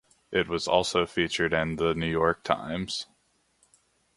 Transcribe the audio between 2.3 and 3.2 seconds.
Times".